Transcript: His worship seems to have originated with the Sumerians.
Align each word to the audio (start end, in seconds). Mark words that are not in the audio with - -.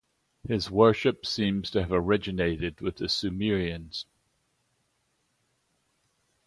His 0.47 0.71
worship 0.71 1.27
seems 1.27 1.69
to 1.69 1.83
have 1.83 1.91
originated 1.91 2.81
with 2.81 2.95
the 2.95 3.07
Sumerians. 3.07 4.07